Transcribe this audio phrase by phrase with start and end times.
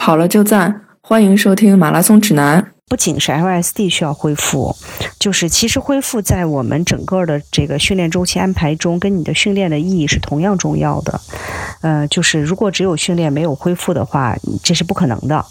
[0.00, 2.72] 跑了就赞，欢迎收听马拉松指南。
[2.88, 4.74] 不仅是 LSD 需要恢复，
[5.18, 11.20] 就是其实恢复在我们整个的这个训练周期安排中，跟你的训练的意义是同样重要的。
[11.82, 15.44] 呃，就是如果只有训练没有恢复的话，这是不可能的。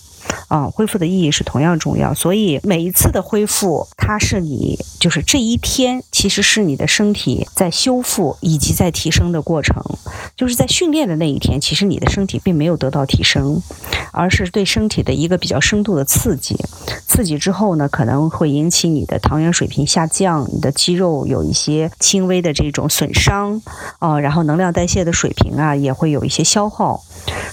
[0.47, 9.84] 啊，恢复的意义是同样重要，所以每一次的恢复，它是你就是这一天，其实是你的身体在修复以及在提升的过程。
[10.35, 13.61] 就是在训练的那一天，其实你的身体并没有得到提升，
[14.11, 16.55] 而是对身体的一个比较深度的刺激。
[17.05, 23.61] 刺激之后呢，可能会引起你的糖原水平下降，你的肌肉有一些轻微的这种损伤，
[23.99, 27.03] 啊，然后能量代谢的水平啊也会有一些消耗。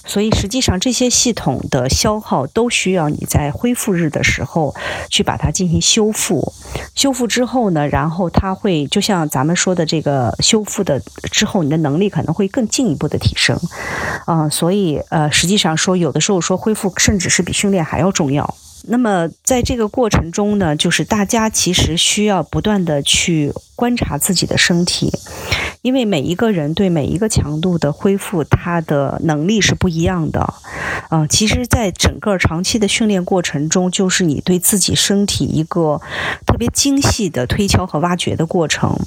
[0.05, 4.75] 所以实际上这些系统的消耗都需要你在恢复日的时候
[5.11, 6.55] 去把它进行修复。
[6.95, 10.99] 修复之后呢，然后它会就像咱们说的这个修复的
[11.31, 13.61] 之后，你的能力可能会更进一步的提升。
[14.27, 18.55] 嗯，所以呃，实际上说有的时候说恢复甚至是比训练还要重要。
[18.89, 25.13] 那么在这个过程中呢，就是大家其实需要不断的去观察自己的身体。
[25.87, 30.55] 因为每一个人对每一个强度的恢复，他的能力是不一样的。
[31.11, 36.01] 嗯，其实，在整个长期的训练过程中，就是你对自己身体一个
[36.45, 38.99] 特别精细的推敲和挖掘的过程。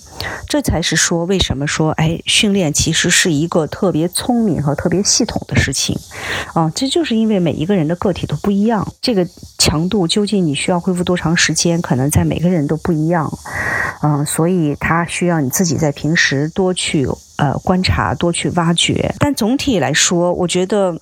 [0.48, 6.00] 这才是说，为什么说，哎，训练其实是一个特别聪明和特别系统的事情。
[6.54, 13.30] 啊，这就是因为每一个人的个体都不一样，这个强度究竟你需要恢复多长时间，可能在每个人都不一样。
[14.02, 19.14] 嗯，所以它需要你自己在平时多去呃观察，多去挖掘。
[19.20, 20.98] 但总体来说，我觉得，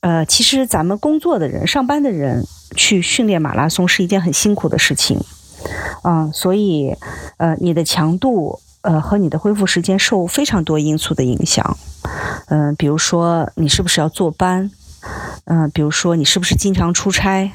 [0.00, 2.44] 呃，其实咱们工作的人、上班的人
[2.76, 5.20] 去训练马拉松是一件很辛苦的事情。
[6.02, 6.96] 嗯，所以，
[7.36, 11.76] 呃，你的强度，呃，和你的恢复时间受非常多因素的影响。
[12.48, 14.70] 嗯，比如说你是不是要坐班？
[15.44, 17.52] 嗯，比如说你是不是经常出差？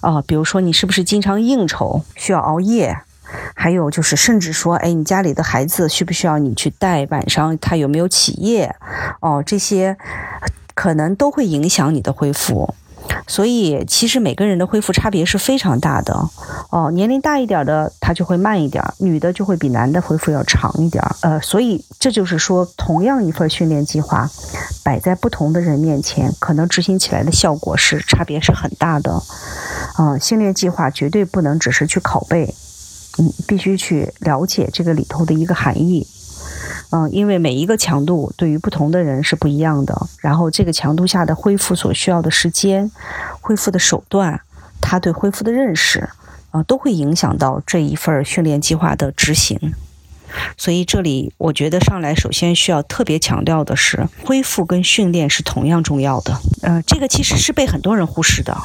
[0.00, 2.98] 啊，比如说你是不是经常应酬，需要熬夜？
[3.54, 7.06] 还有就是，甚至说，哎，你家里的孩子需不需要你去带？
[7.10, 8.74] 晚上他有没有起夜？
[9.20, 9.96] 哦，这些
[10.74, 12.74] 可能都会影响你的恢复。
[13.26, 16.14] 所以，其实每个人的恢复差别是非常大的。
[16.70, 21.02] 哦，年龄大一点的他就会慢一点，女的就会比男的恢复要长一点。
[21.22, 24.28] 呃，所以这就是说，同样一份训练计划
[24.84, 29.22] 摆在不同的人面前，可能执行起来的效果是差别是很大的。
[29.98, 32.54] 嗯，训练计划绝对不能只是去拷贝。
[33.18, 36.06] 嗯，必须去了解这个里头的一个含义，
[36.90, 42.90] 嗯，因为每一个强度对于不同的人是不一样的，然后这个强度下的恢复所需要的时间、
[43.40, 44.40] 恢复的手段，
[44.80, 46.08] 他对恢复的认识，
[46.52, 49.74] 啊，都会影响到这一份训练计划的执行。
[50.56, 56.38] 所以这里我觉得上来首先需要特别强调的是，恢复跟训练是同样重要的。
[56.62, 58.56] 呃，这个其实是被很多人忽视的。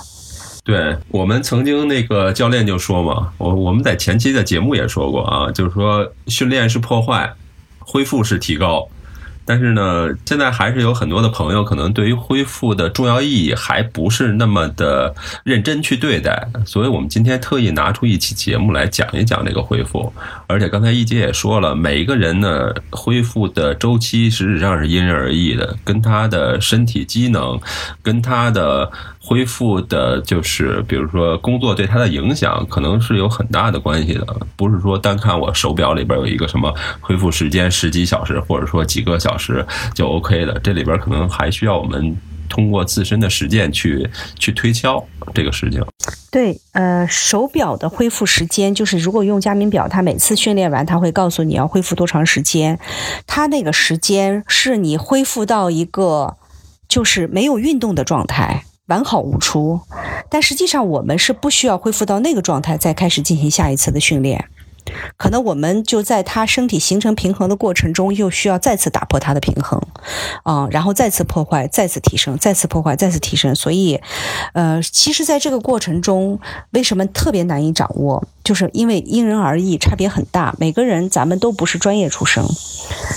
[0.64, 7.34] 对我们曾经那个教练就说嘛，我我们在前期的节目也说过啊，就是说训练是破坏，
[7.80, 8.88] 恢复是提高。
[9.46, 15.14] 但是呢，现在还是有很多的朋友可能对于恢复的重要意义还不是那么的
[15.44, 20.14] 认真去对待，所以我们今天特意拿出一期节目来讲一讲这个恢复。
[20.48, 27.60] 而且刚才一姐也说了，每一个人呢恢复的周期实际上是因人而异的，跟他的身体机能，
[28.02, 28.90] 跟他的
[29.24, 34.26] 恢复的，就是比如说工作对他的影响，可能是有很大的关系的。
[34.56, 39.38] 不是说单看我手表里边有一个什么恢复时间十几小时，或者说几个小。
[39.38, 42.16] 时就 OK 的，这里边可能还需要我们
[42.48, 44.08] 通过自身的实践去
[44.40, 45.04] 去推敲
[45.34, 45.84] 这个事情。
[46.32, 52.80] 对，呃，手表的恢复时间，就是如果用佳明表，它每次训练完，它会告诉你要恢复多长时间。
[53.28, 56.38] 它那个时间是你恢复到一个
[56.88, 59.80] 就是没有运动的状态，完好无出。
[60.30, 64.46] 但实际上，我们是不需要恢复到那个状态再开始进行下一次的训练。
[65.16, 69.82] 可能我们就在他身体形成平衡的过程中，又需要再次打破他的平衡，
[70.44, 73.56] 啊，然后再次破坏，再次提升，再次破坏，再次提升。
[73.56, 74.02] 所以，
[74.52, 76.38] 呃，其实，在这个过程中，
[76.72, 78.28] 为什么特别难以掌握？
[78.44, 80.54] 就是因为因人而异，差别很大。
[80.60, 82.44] 每个人，咱们都不是专业出身，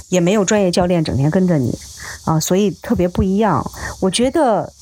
[0.09, 1.77] 也没有专业教练整天跟着你，
[2.25, 3.69] 啊，所以特别不一样。
[4.01, 4.73] 我觉得。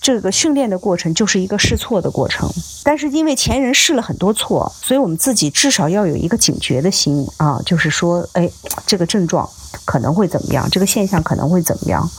[0.00, 2.50] 这个训练的过程就是一个试错的过程，
[2.82, 8.50] 但是因为前人试了很多错，所以我们自己至少要有一个警觉的心啊，就是说，哎，
[8.86, 9.48] 这个症状
[9.84, 12.10] 可能会怎么样，这个现象可能会怎么样，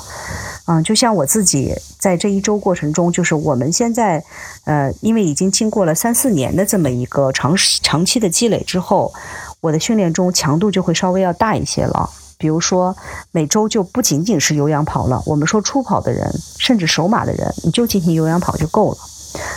[0.67, 4.23] 嗯，就像我自己在这一周过程中，就是我们现在，
[4.65, 9.11] 呃，因为已经经过了三四年的这么一个长长期的积累之后，
[9.59, 12.09] 我的训练中强度就会稍微要大一些了。
[12.43, 12.93] 比如说
[13.31, 16.29] 每周就不仅仅是有氧跑了，我们说初跑的人，
[16.59, 18.97] 甚至手马的人，你就进行有氧跑就够了。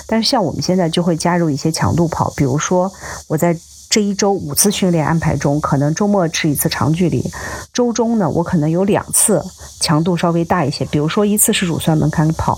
[0.06, 2.92] 但是像我们现在就会加入一些强度跑，比如说
[3.26, 3.58] 我在
[3.90, 7.28] 这一周五次训练安排中，可能周末是一次长距离，
[7.72, 9.44] 周中呢我可能有两次
[9.80, 12.56] 强度稍微大一些，比如说一次是乳酸门槛跑，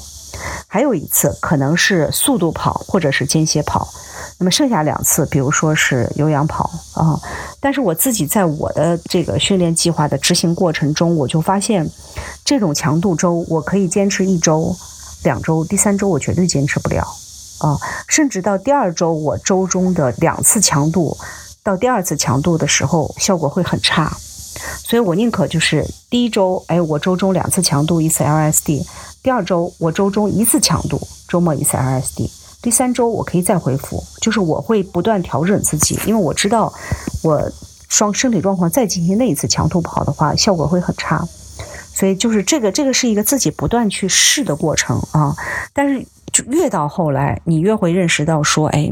[0.67, 3.88] 还有一次可能是速度跑或者是间歇跑，
[4.38, 7.19] 那么剩下两次，比如说是有氧跑啊。
[7.61, 11.90] 但是我自己在我的这个训练计划的执行过程中，我就发现，
[12.44, 14.76] 这种强度周我可以坚持一周。
[15.25, 17.02] 两周，第三周我绝对坚持不了，
[17.58, 17.76] 啊，
[18.06, 21.19] 甚至到第二周，我周中的两次强度，
[21.64, 24.17] 到第二次强度的时候，效果会很差，
[24.82, 28.84] 所以我宁可就是第一周，哎，我周中两次强度，一次 LSD；
[29.22, 32.31] 第二周我周中一次强度，周末一次 LSD；
[32.62, 36.72] 第三周我可以再恢复，就是我会不断调整自己，因为我知道
[37.22, 37.50] 我
[37.88, 41.26] 双身体状况再进行那一次强度跑的话，效果会很差。
[41.99, 45.35] 所以就是这个，这个是一个自己不断去试的过程啊。
[45.73, 46.00] 但是
[46.33, 48.89] 就越到后来，你越会认识到说，哎，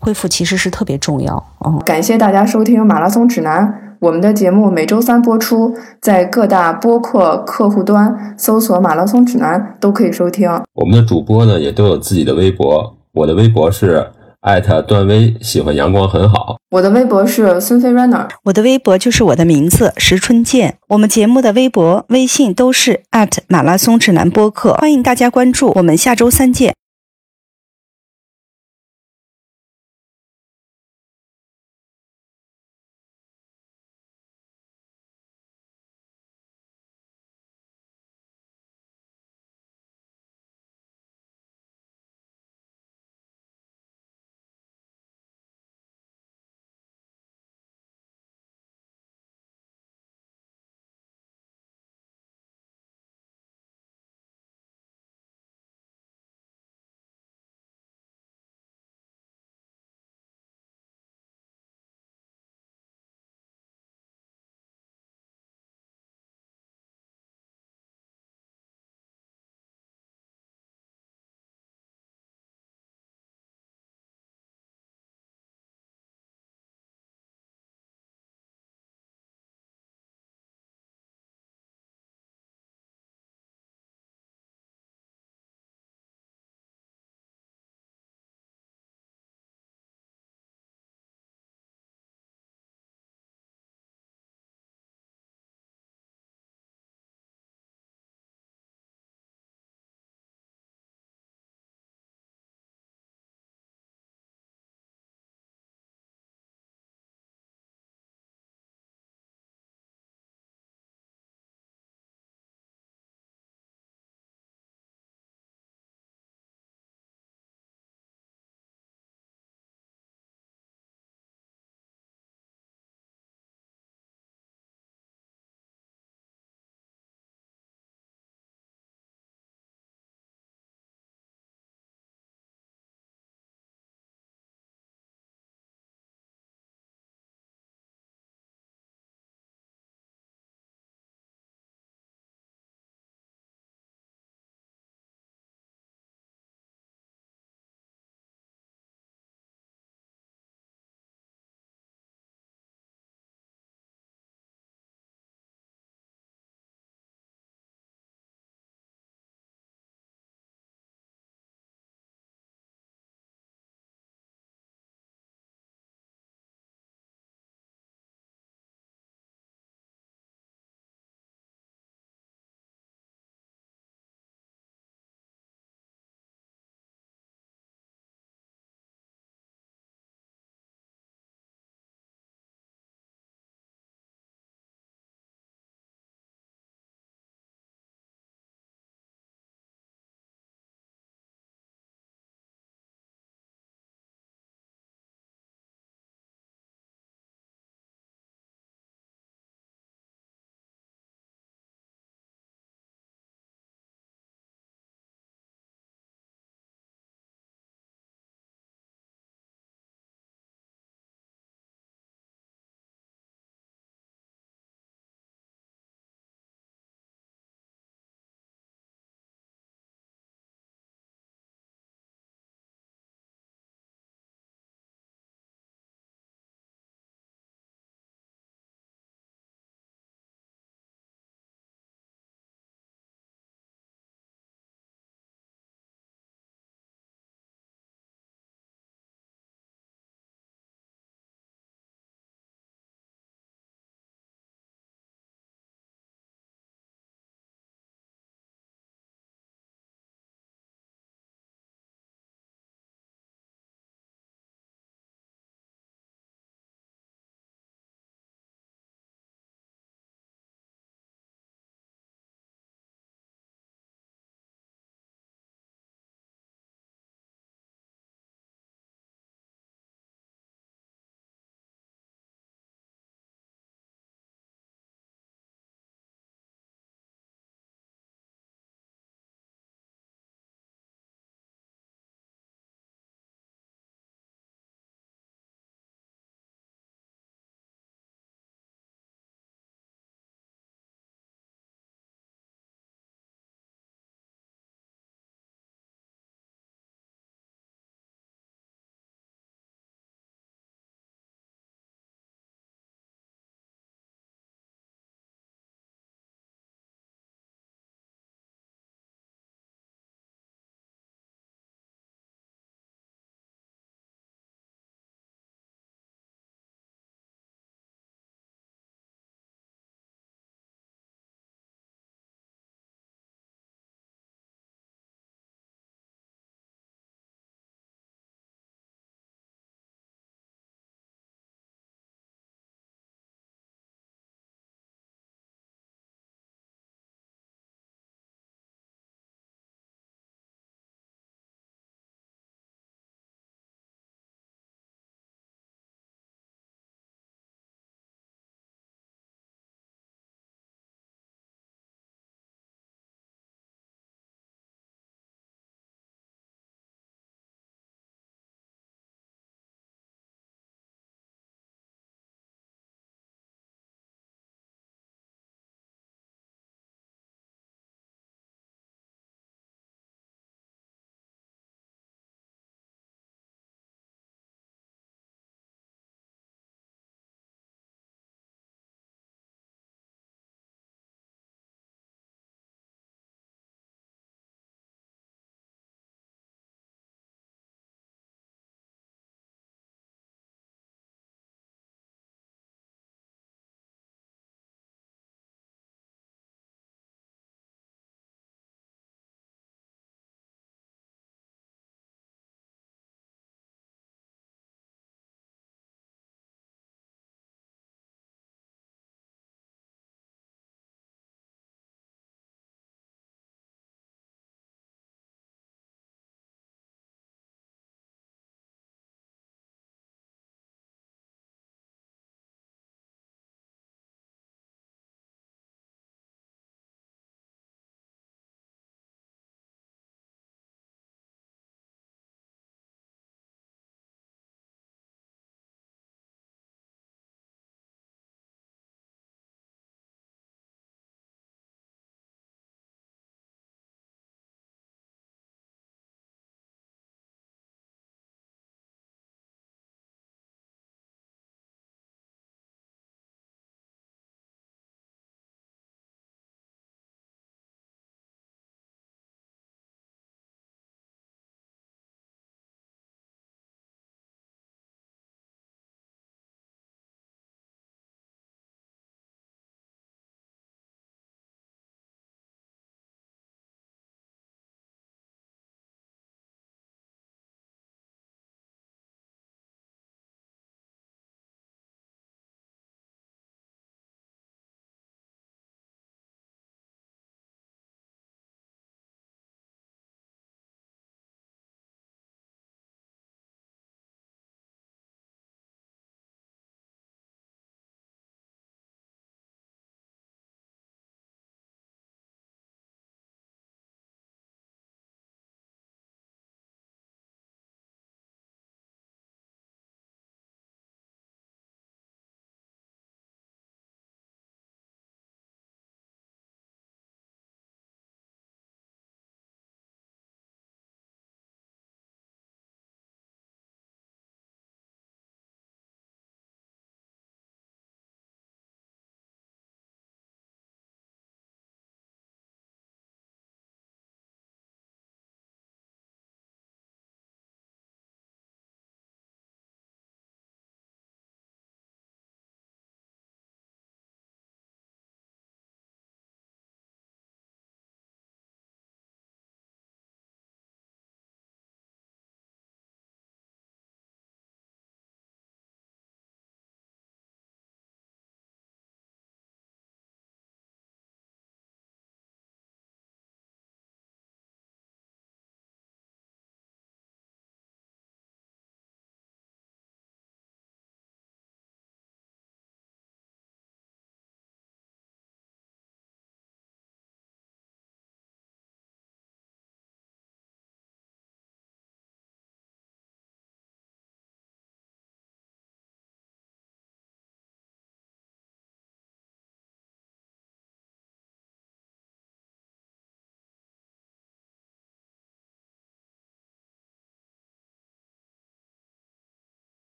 [0.00, 1.78] 恢复其实是特别重要啊。
[1.86, 3.64] 感谢大家收听《马拉松指南》，
[4.00, 10.50] 我们的节目每周三播出，在各大播客客户端搜索“马拉松指南”都可以收听。
[10.74, 14.10] 我们的主播呢也都有自己的微博，我的微博是。
[14.40, 16.56] 艾特段威喜欢阳光很好。
[16.70, 20.78] 我的微博是孙飞 runner，我的微博就是我的名字石春健。
[20.88, 25.72] 我们节目的微博、微信都是艾特马拉松指南播客，欢迎大家关注。
[25.76, 26.74] 我们下周三见。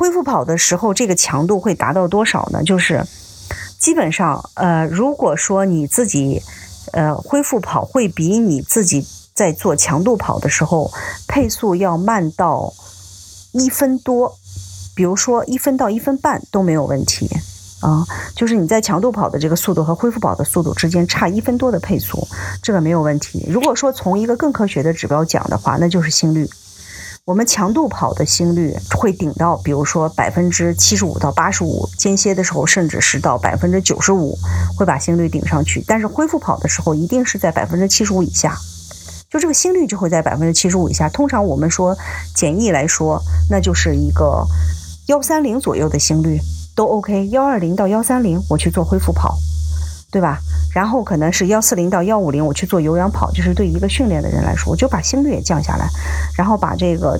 [0.00, 2.62] 恢复跑的时候，这个强度会达到多少呢？
[2.64, 3.04] 就是
[3.78, 6.42] 基本上，呃，如果说你自己，
[6.92, 10.90] 呃，恢复跑会比你自己在做强度跑的时候
[11.28, 12.72] 配速要慢到
[13.52, 14.34] 一分多，
[14.94, 17.28] 比如说一分到一分半都没有问题。
[17.80, 22.26] 啊，就是你在强度跑的这个速度和恢复跑的速度之间差一分多的配速，
[22.62, 23.44] 这个没有问题。
[23.50, 26.48] 如果说从一个更科学的指标讲的话，那就是心率。
[27.26, 34.36] 我们强度跑的心率会顶到，比如说百分之七十五到八十五，间歇的时候甚至是到百分之九十五，
[34.76, 35.84] 会把心率顶上去。
[35.86, 38.56] 但是恢复跑的时候，一定是在百分之七十五以下，
[39.28, 41.08] 就这个心率就会在百分之七十五以下。
[41.10, 41.96] 通常我们说
[42.34, 44.44] 简易来说，那就是一个
[45.06, 46.40] 幺三零左右的心率。
[46.74, 49.36] 都 OK，幺二零到幺三零我去做恢复跑，
[50.10, 50.38] 对吧？
[50.72, 55.88] 然后可能是幺四零到幺五零我去做有氧跑，就是对一个训练的人来说，我就把心率也降下来，
[56.36, 57.18] 然后把这个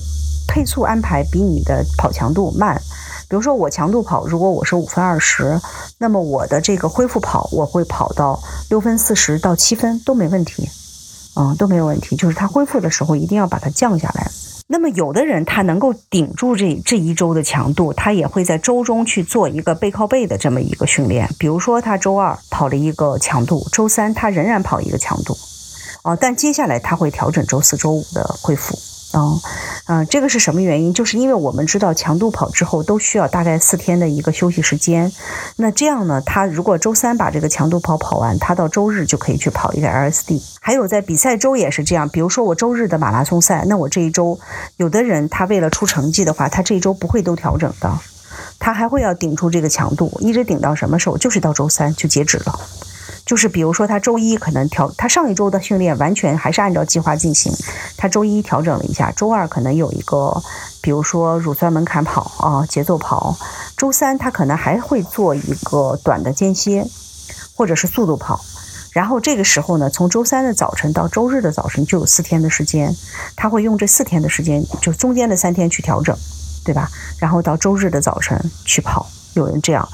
[0.48, 2.80] 配速安排比你的跑强度慢。
[3.28, 5.60] 比如说我强度跑，如果我是五分二十，
[5.98, 10.68] 那么我的这个恢复跑我会跑到六分四十到七分都没问题，
[11.36, 12.16] 嗯，都没有问题。
[12.16, 14.28] 就是它恢复的时候一定要把它降下来。
[14.72, 21.28] 那么，有的人他能够顶住这这一周的强度，他也会在周中去做一个背靠背的这么一个训练。
[21.40, 25.36] 比如说，他周二跑了一个强度，周三他仍然跑一个强度，
[26.02, 28.78] 啊，但接下来他会调整周四周五的恢复。
[29.12, 29.40] 嗯，
[29.86, 30.94] 嗯，这个是什么原因？
[30.94, 35.10] 就是因为我们知道强度跑之后都需要大概四天的一个休息时间。
[35.56, 40.40] 那这样呢，他如果周三把这个强度跑跑完，他到周日就可以去跑一个 LSD。
[40.60, 44.38] 还有在比赛周也是这样，比如说我周日的马拉松赛，那我这一周
[44.76, 47.98] 有的人他为了出成绩的话，他这一周不会都调整的，
[48.60, 51.18] 他还会要顶住这个强度，一直顶到什么时候？
[51.18, 52.60] 就是到周三就截止了。
[53.30, 57.52] 就是比如说，他周一可能调，他上一周的训练完全还是按照计划进行，
[57.96, 60.42] 他周一调整了一下，周二可能有一个，
[60.80, 63.36] 比如说乳酸门槛跑啊，节奏跑，
[63.76, 66.84] 周三他可能还会做一个短的间歇，
[67.54, 68.40] 或者是速度跑，
[68.90, 72.92] 然后这个时候呢，从周三的早晨到周日的早晨就有四天的时间，
[73.36, 76.18] 他会用这四天的时间，就中间的三天去调整，
[76.64, 76.90] 对吧？
[77.20, 79.88] 然后到周日的早晨去跑，有人这样。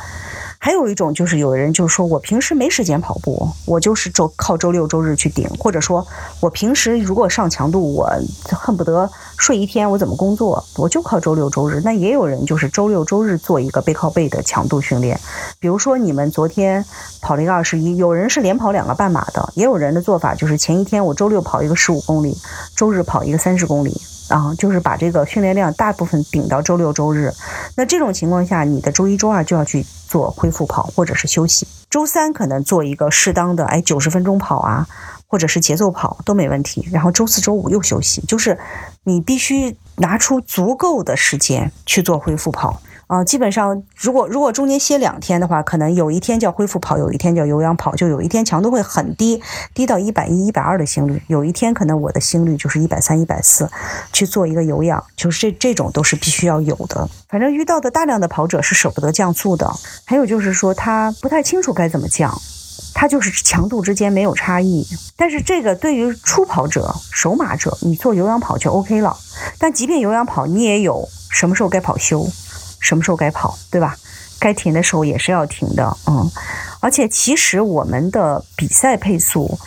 [0.67, 6.05] 还有一种就是有的人就是说我平时没时间跑步，我就是周靠周六周日去顶，或者说
[6.41, 8.11] 我平时如果上强度，我
[8.51, 10.65] 恨不得睡一天，我怎么工作？
[10.77, 11.81] 我就靠周六周日。
[11.85, 15.17] 那也有人就是周六周日做一个背靠背的强度训练，
[15.61, 16.85] 比如说你们昨天
[17.23, 22.37] 跑了一个二十一，有人是连跑两个半马的，也有人的做法就是前一天我周六跑一个十五公里，
[22.75, 23.97] 周日跑一个三十公里。
[24.29, 27.33] 啊，就是把这个训练量大部分顶到周六周日，
[27.77, 34.87] 那这种情况下，你的周一周二就要去做恢复跑或者是休息，周三可能做一个适当的哎九十分钟跑啊，
[35.27, 38.59] 或者是节奏跑都没问题，然后周四周五又休息，就是
[39.05, 42.81] 你必须拿出足够的时间去做恢复跑。
[43.07, 49.41] 啊，基本上，如果如果中间歇两天的话，可能有一天叫恢复跑，有一天叫有氧跑，就有一天强度会很低，
[49.73, 53.71] 低到一百一、一百二的心率，有一天可能我的心率就是一百三、一百四，
[54.13, 57.09] 去做一个有氧，就是这这种都是必须要有的。
[57.29, 59.73] 反正遇到的大量的跑者是舍不得降速的，
[60.05, 62.37] 还有就是说他不太清楚该怎么降，
[62.93, 64.85] 他就是强度之间没有差异。
[65.15, 69.17] 但是这个对于初跑者、手马者，你做有氧跑就 OK 了。
[69.59, 72.29] 但即便有氧跑，你也有什么时候该跑休。
[72.87, 73.97] 什么时候该跑，对吧？
[74.39, 76.31] 该停的时候也是要停的，嗯。
[76.81, 79.59] 而且其实我们的比赛配速，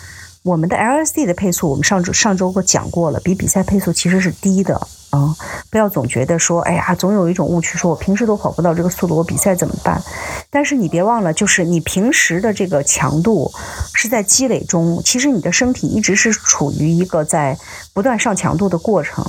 [0.44, 4.80] 我们的 LSD 的配速，我们上周上周我讲过了，比比赛配速其实是低的，
[5.12, 5.36] 嗯。
[5.72, 10.02] 不要总觉得说，哎呀，总有一种误区，说我平时都跑不到这个速度，我比赛怎么办？
[10.50, 13.52] 但是你别忘了，就是你平时的这个强度
[13.94, 17.58] 是在积累中，其实你的身体一直是处于一个在
[17.94, 19.26] 不断上强度的过程。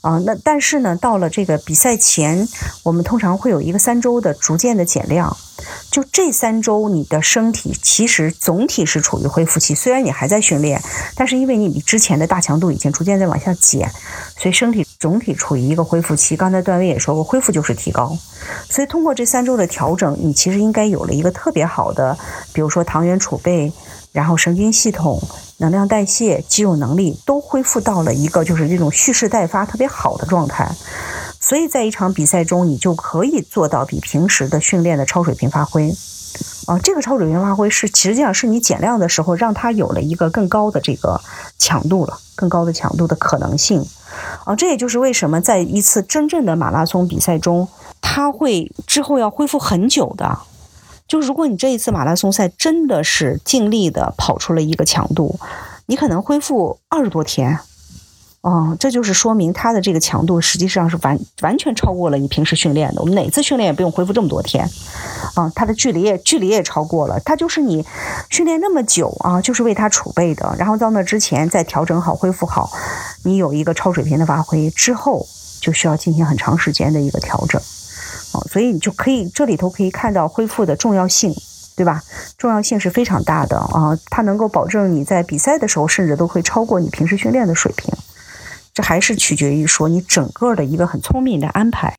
[0.00, 2.48] 啊，那但是呢，到了这个比赛前，
[2.82, 5.36] 我们通常会有一个三周的逐渐的减量。
[5.90, 9.74] 就这三周，你的身体其实总体是处于恢复期。
[9.74, 10.80] 虽然你还在训练，
[11.14, 13.92] 但是因为你比之前的大强度已经逐渐在往下减，
[14.38, 16.34] 所以身体总体处于一个恢复期。
[16.34, 18.16] 刚才段威也说过，恢复就是提高。
[18.70, 22.16] 所以通过这三周的调整，你其实应该有了一个特别好的，
[22.54, 23.70] 比如说糖原储备，
[24.12, 25.20] 然后神经系统。
[25.60, 30.74] 能量代谢、肌肉能力都恢复到了一个就是这种蓄势待发特别好的状态，
[31.38, 35.94] 所以在一场比赛中，你就可以做到比平时的训练的超水平发挥。
[36.66, 41.20] 啊，这个超水平发挥是实际上是你减量的时候让它有了一个更高的这个
[41.58, 43.84] 强度了，更高的强度的可能性。
[44.44, 47.68] 啊，这也就是为什么在一次真正的马拉松比赛中，
[48.00, 50.38] 它会之后要恢复很久的。
[51.10, 55.40] 就如果你这一次马拉松赛真的是尽力的跑出了一个强度，
[55.86, 57.58] 你可能恢复二十多天，
[58.42, 63.00] 哦，这就是说明它的这个强度实际上是完完全超过了你平时训练的。
[63.00, 64.64] 我们哪次训练也不用恢复这么多天，
[65.34, 67.18] 啊，它的距离也距离也超过了。
[67.24, 67.84] 它就是你
[68.28, 70.54] 训练那么久啊，就是为它储备的。
[70.56, 72.70] 然后到那之前再调整好、恢复好，
[73.24, 75.26] 你有一个超水平的发挥之后，
[75.60, 77.60] 就需要进行很长时间的一个调整。
[78.32, 81.34] 哦，所以你就可以这里头可以看到恢复的重要性，
[81.76, 82.02] 对吧？
[82.38, 87.92] 重要性是非常大的啊，它能够保证你在比赛的时候，甚至都会超过你平时训练的水平。
[88.72, 91.98] 这还是取决于说你整个的一个很聪明的安排。